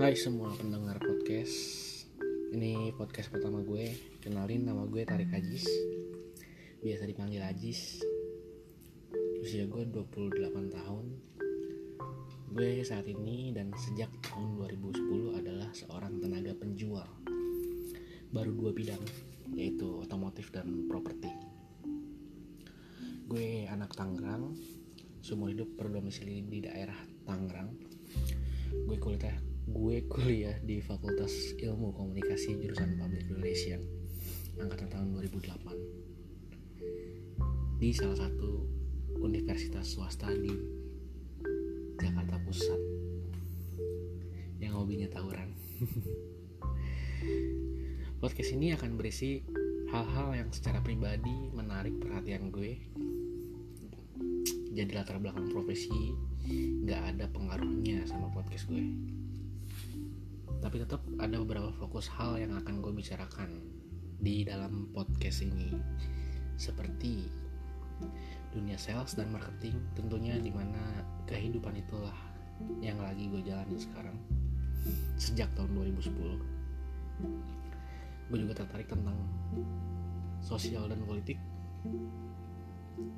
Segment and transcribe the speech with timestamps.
[0.00, 1.52] Hai semua pendengar podcast.
[2.56, 3.92] Ini podcast pertama gue.
[4.24, 5.68] Kenalin nama gue Tarik Ajis.
[6.80, 8.00] Biasa dipanggil Ajis.
[9.44, 11.04] Usia gue 28 tahun.
[12.48, 17.04] Gue saat ini dan sejak tahun 2010 adalah seorang tenaga penjual.
[18.32, 19.04] Baru dua bidang
[19.52, 21.28] Yaitu otomotif dan properti.
[23.28, 24.56] Gue anak Tangerang.
[25.20, 26.96] Seumur hidup berdomisili di daerah
[27.28, 27.76] Tangerang.
[28.88, 33.78] Gue kuliah gue kuliah di Fakultas Ilmu Komunikasi jurusan Public Relation
[34.58, 38.66] angkatan tahun 2008 di salah satu
[39.22, 40.50] universitas swasta di
[42.02, 42.82] Jakarta Pusat
[44.58, 45.54] yang hobinya tawuran.
[48.26, 49.38] Podcast ini akan berisi
[49.94, 52.74] hal-hal yang secara pribadi menarik perhatian gue.
[54.74, 56.10] Jadi latar belakang profesi
[56.84, 58.82] nggak ada pengaruhnya sama podcast gue
[60.60, 63.50] tapi tetap ada beberapa fokus hal yang akan gue bicarakan
[64.20, 65.72] di dalam podcast ini.
[66.60, 67.24] Seperti
[68.52, 72.16] dunia sales dan marketing tentunya di mana kehidupan itulah
[72.82, 74.16] yang lagi gue jalani sekarang
[75.16, 76.12] sejak tahun 2010
[78.30, 79.16] gue juga tertarik tentang
[80.40, 81.38] sosial dan politik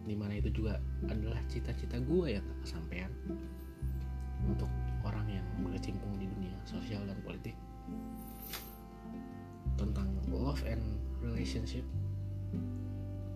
[0.07, 0.79] di mana itu juga
[1.11, 3.11] adalah cita-cita gue yang gak kesampaian
[4.47, 4.69] untuk
[5.83, 7.59] berkecimpung di dunia sosial dan politik.
[9.75, 10.79] Tentang love and
[11.19, 11.83] relationship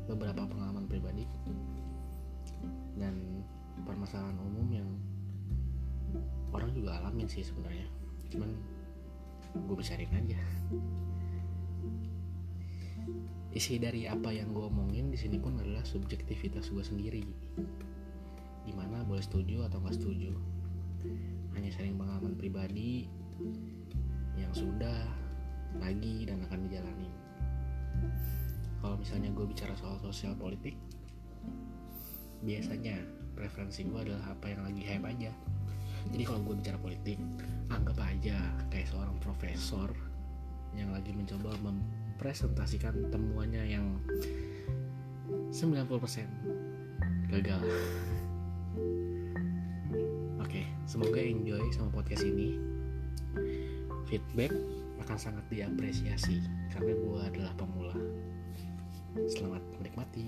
[0.07, 1.27] beberapa pengalaman pribadi
[3.03, 3.43] dan
[3.83, 4.87] permasalahan umum yang
[6.55, 7.91] orang juga alamin sih sebenarnya.
[8.31, 8.55] Cuman
[9.67, 10.39] gue bicarin aja.
[13.51, 17.27] Isi dari apa yang gue omongin di sini pun adalah subjektivitas gue sendiri.
[18.63, 20.56] Di mana boleh setuju atau nggak setuju
[21.57, 23.09] hanya sharing pengalaman pribadi
[24.37, 25.09] yang sudah
[25.81, 27.11] lagi dan akan dijalani.
[28.81, 30.77] Kalau misalnya gue bicara soal sosial politik
[32.45, 33.01] biasanya
[33.33, 35.33] preferensi gue adalah apa yang lagi hype aja.
[36.13, 37.19] Jadi kalau gue bicara politik
[37.73, 38.39] anggap aja
[38.71, 39.91] kayak seorang profesor
[40.77, 41.81] yang lagi mencoba mem
[42.17, 43.87] presentasikan temuannya yang
[45.53, 45.85] 90%
[47.29, 47.61] gagal
[50.97, 52.57] semoga enjoy sama podcast ini.
[54.09, 54.49] Feedback
[55.05, 56.41] akan sangat diapresiasi
[56.73, 57.93] karena gue adalah pemula.
[59.29, 60.25] Selamat menikmati